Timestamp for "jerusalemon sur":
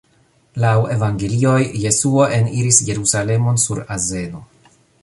2.91-3.87